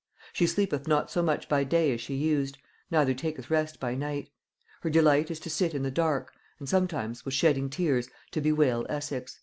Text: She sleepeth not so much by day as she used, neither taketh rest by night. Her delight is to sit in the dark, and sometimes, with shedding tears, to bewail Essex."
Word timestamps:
She 0.33 0.47
sleepeth 0.47 0.87
not 0.87 1.11
so 1.11 1.21
much 1.21 1.47
by 1.47 1.63
day 1.63 1.93
as 1.93 2.01
she 2.01 2.15
used, 2.15 2.57
neither 2.89 3.13
taketh 3.13 3.51
rest 3.51 3.79
by 3.79 3.93
night. 3.93 4.31
Her 4.81 4.89
delight 4.89 5.29
is 5.29 5.39
to 5.41 5.49
sit 5.51 5.75
in 5.75 5.83
the 5.83 5.91
dark, 5.91 6.33
and 6.57 6.67
sometimes, 6.67 7.23
with 7.23 7.35
shedding 7.35 7.69
tears, 7.69 8.09
to 8.31 8.41
bewail 8.41 8.83
Essex." 8.89 9.37